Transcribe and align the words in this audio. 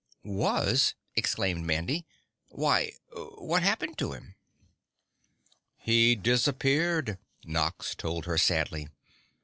"Was?" 0.23 0.95
exclaimed 1.15 1.63
Mandy. 1.63 2.07
"Why 2.47 2.93
what 3.13 3.61
happened 3.61 3.99
to 3.99 4.13
him?" 4.13 4.33
"He 5.77 6.15
disappeared," 6.15 7.19
Nox 7.45 7.93
told 7.93 8.25
her 8.25 8.39
sadly. 8.39 8.87